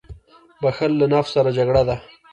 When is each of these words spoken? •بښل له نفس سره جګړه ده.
•بښل 0.61 0.91
له 1.01 1.05
نفس 1.13 1.31
سره 1.35 1.49
جګړه 1.57 1.83
ده. 1.89 1.95